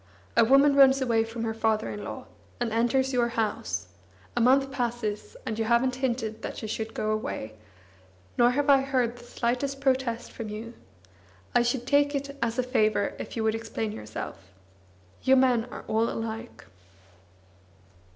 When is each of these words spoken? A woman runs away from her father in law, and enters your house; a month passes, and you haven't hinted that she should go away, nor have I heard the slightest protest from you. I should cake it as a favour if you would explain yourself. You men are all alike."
A 0.35 0.43
woman 0.43 0.75
runs 0.75 0.99
away 0.99 1.23
from 1.23 1.43
her 1.43 1.53
father 1.53 1.91
in 1.91 2.03
law, 2.03 2.25
and 2.59 2.71
enters 2.73 3.13
your 3.13 3.27
house; 3.27 3.87
a 4.35 4.41
month 4.41 4.71
passes, 4.71 5.37
and 5.45 5.59
you 5.59 5.65
haven't 5.65 5.97
hinted 5.97 6.41
that 6.41 6.57
she 6.57 6.65
should 6.65 6.95
go 6.95 7.11
away, 7.11 7.53
nor 8.35 8.49
have 8.49 8.67
I 8.67 8.81
heard 8.81 9.17
the 9.17 9.23
slightest 9.23 9.79
protest 9.79 10.31
from 10.31 10.49
you. 10.49 10.73
I 11.53 11.61
should 11.61 11.85
cake 11.85 12.15
it 12.15 12.35
as 12.41 12.57
a 12.57 12.63
favour 12.63 13.13
if 13.19 13.37
you 13.37 13.43
would 13.43 13.53
explain 13.53 13.91
yourself. 13.91 14.49
You 15.21 15.35
men 15.35 15.65
are 15.65 15.85
all 15.87 16.09
alike." 16.09 16.65